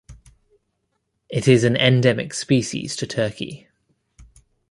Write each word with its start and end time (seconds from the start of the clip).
Its 1.29 1.47
is 1.47 1.63
an 1.63 1.75
endemic 1.75 2.33
species 2.33 2.95
to 2.95 3.05
Turkey. 3.05 3.67